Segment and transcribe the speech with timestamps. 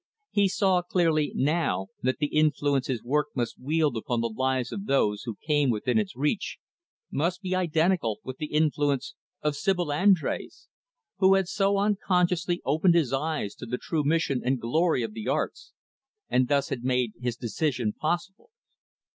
[0.31, 4.87] He saw clearly, now, that the influence his work must wield upon the lives of
[4.87, 6.57] those who came within its reach,
[7.11, 10.65] must be identical with the influence of Sibyl Andrés,
[11.19, 15.27] who had so unconsciously opened his eyes to the true mission and glory of the
[15.27, 15.71] arts,
[16.29, 18.49] and thus had made his decision possible.